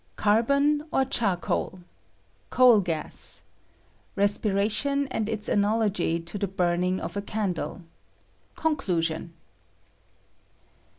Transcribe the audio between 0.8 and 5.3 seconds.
OR CHARCOAL.— COAL GAS.— EESPffiA TION AND